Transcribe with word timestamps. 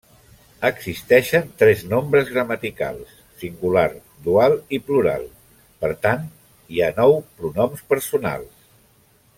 Existeixen 0.67 1.43
tres 1.63 1.83
nombres 1.91 2.31
gramaticals: 2.37 3.11
singular, 3.43 3.85
dual 4.29 4.57
i 4.79 4.81
plural, 4.89 5.29
per 5.85 5.93
tant, 6.07 6.25
hi 6.73 6.83
ha 6.89 6.93
nou 7.01 7.15
pronoms 7.43 7.85
personals. 7.95 8.67